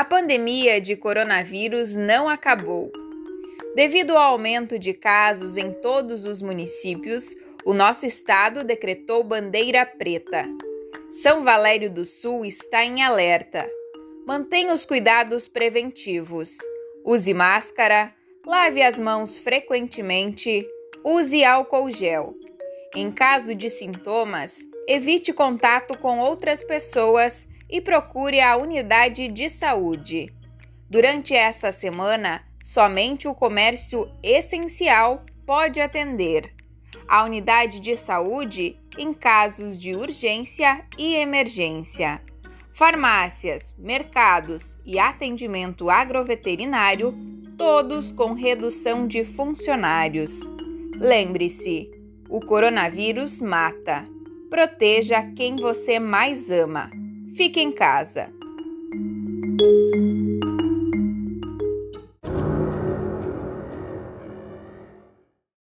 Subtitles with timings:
[0.00, 2.90] A pandemia de coronavírus não acabou.
[3.74, 7.36] Devido ao aumento de casos em todos os municípios,
[7.66, 10.46] o nosso estado decretou bandeira preta.
[11.12, 13.70] São Valério do Sul está em alerta.
[14.26, 16.56] Mantenha os cuidados preventivos.
[17.04, 18.14] Use máscara,
[18.46, 20.66] lave as mãos frequentemente,
[21.04, 22.34] use álcool gel.
[22.96, 30.32] Em caso de sintomas, evite contato com outras pessoas e procure a unidade de saúde.
[30.88, 36.52] Durante essa semana, somente o comércio essencial pode atender.
[37.06, 42.20] A unidade de saúde em casos de urgência e emergência.
[42.72, 47.14] Farmácias, mercados e atendimento agroveterinário,
[47.56, 50.40] todos com redução de funcionários.
[50.96, 51.90] Lembre-se,
[52.28, 54.06] o coronavírus mata.
[54.48, 56.90] Proteja quem você mais ama.
[57.34, 58.32] Fique em casa.